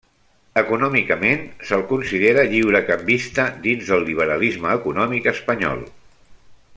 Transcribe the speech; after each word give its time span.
Econòmicament 0.59 1.43
se'l 1.71 1.83
considera 1.91 2.45
lliurecanvista 2.55 3.47
dins 3.69 3.91
del 3.93 4.09
liberalisme 4.11 4.75
econòmic 4.81 5.29
espanyol. 5.37 5.89